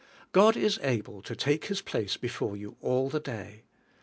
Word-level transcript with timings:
God 0.31 0.57
is 0.57 0.79
able 0.81 1.21
to 1.21 1.35
take 1.35 1.65
His 1.65 1.83
place 1.83 2.17
before 2.17 2.57
you 2.57 2.75
all 2.81 3.07
the 3.07 3.19
day. 3.19 3.65